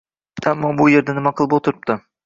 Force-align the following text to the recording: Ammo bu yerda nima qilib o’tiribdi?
Ammo 0.51 0.71
bu 0.81 0.89
yerda 0.95 1.17
nima 1.19 1.37
qilib 1.43 1.57
o’tiribdi? 1.61 2.01